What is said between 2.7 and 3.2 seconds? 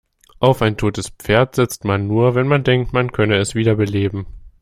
man